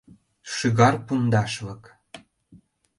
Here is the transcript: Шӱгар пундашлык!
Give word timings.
Шӱгар 0.53 0.95
пундашлык! 1.05 1.83